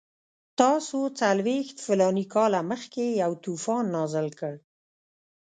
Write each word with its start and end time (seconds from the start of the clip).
تاسو 0.59 0.97
څلوېښت 1.19 1.77
فلاني 1.85 2.25
کاله 2.33 2.59
مخکې 2.71 3.05
یو 3.23 3.31
طوفان 3.43 3.83
نازل 3.95 4.27
کړ. 4.39 4.53